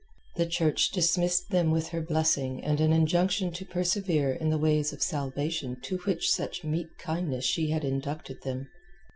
The 0.35 0.47
Church 0.47 0.89
dismissed 0.89 1.49
them 1.51 1.69
with 1.69 1.89
her 1.89 2.01
blessing 2.01 2.63
and 2.63 2.81
an 2.81 2.91
injunction 2.91 3.51
to 3.51 3.63
persevere 3.63 4.33
in 4.33 4.49
the 4.49 4.57
ways 4.57 4.91
of 4.93 5.03
salvation 5.03 5.77
to 5.83 5.97
which 5.97 6.05
with 6.05 6.23
such 6.23 6.63
meek 6.63 6.97
kindness 6.97 7.45
she 7.45 7.69
had 7.69 7.83
inducted 7.85 8.41
them. 8.41 8.67